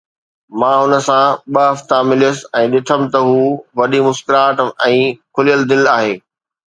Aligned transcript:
مان 0.59 0.77
هن 0.83 0.93
سان 1.07 1.25
ٻه 1.53 1.63
دفعا 1.77 1.97
مليس 2.09 2.37
۽ 2.59 2.63
ڏٺم 2.75 3.01
ته 3.15 3.19
هو 3.27 3.39
وڏي 3.79 3.99
مسڪراهٽ 4.07 4.57
۽ 4.89 4.97
کليل 5.39 5.61
دل 5.73 5.83
آهي. 5.97 6.13